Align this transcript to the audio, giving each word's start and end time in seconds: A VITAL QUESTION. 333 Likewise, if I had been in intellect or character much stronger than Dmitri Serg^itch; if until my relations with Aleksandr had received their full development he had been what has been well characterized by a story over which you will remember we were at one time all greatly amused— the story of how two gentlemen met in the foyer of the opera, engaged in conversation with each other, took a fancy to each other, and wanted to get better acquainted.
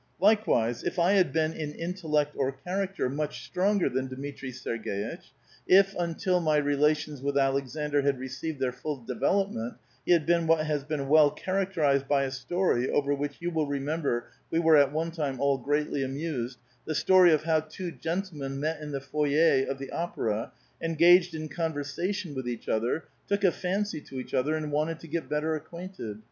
A 0.19 0.25
VITAL 0.25 0.43
QUESTION. 0.45 0.91
333 0.93 0.93
Likewise, 0.93 0.93
if 0.93 0.99
I 0.99 1.13
had 1.15 1.31
been 1.31 1.53
in 1.61 1.75
intellect 1.79 2.35
or 2.35 2.51
character 2.51 3.07
much 3.07 3.43
stronger 3.45 3.87
than 3.87 4.07
Dmitri 4.07 4.49
Serg^itch; 4.49 5.25
if 5.67 5.93
until 5.93 6.39
my 6.39 6.57
relations 6.57 7.21
with 7.21 7.35
Aleksandr 7.35 8.01
had 8.03 8.17
received 8.17 8.59
their 8.59 8.71
full 8.71 8.97
development 9.05 9.75
he 10.03 10.13
had 10.13 10.25
been 10.25 10.47
what 10.47 10.65
has 10.65 10.83
been 10.83 11.07
well 11.07 11.29
characterized 11.29 12.07
by 12.07 12.23
a 12.23 12.31
story 12.31 12.89
over 12.89 13.13
which 13.13 13.35
you 13.41 13.51
will 13.51 13.67
remember 13.67 14.25
we 14.49 14.57
were 14.57 14.75
at 14.75 14.91
one 14.91 15.11
time 15.11 15.39
all 15.39 15.59
greatly 15.59 16.01
amused— 16.01 16.57
the 16.87 16.95
story 16.95 17.31
of 17.31 17.43
how 17.43 17.59
two 17.59 17.91
gentlemen 17.91 18.59
met 18.59 18.81
in 18.81 18.89
the 18.89 19.01
foyer 19.01 19.63
of 19.69 19.77
the 19.77 19.91
opera, 19.91 20.51
engaged 20.81 21.35
in 21.35 21.47
conversation 21.47 22.33
with 22.33 22.49
each 22.49 22.67
other, 22.67 23.03
took 23.27 23.43
a 23.43 23.51
fancy 23.51 24.01
to 24.01 24.19
each 24.19 24.33
other, 24.33 24.55
and 24.55 24.71
wanted 24.71 24.99
to 24.99 25.05
get 25.07 25.29
better 25.29 25.53
acquainted. 25.55 26.17